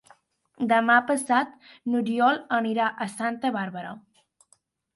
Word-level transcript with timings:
Demà 0.71 0.95
passat 1.11 1.51
n'Oriol 1.93 2.41
anirà 2.59 2.89
a 3.07 3.09
Santa 3.19 3.55
Bàrbara. 3.61 3.95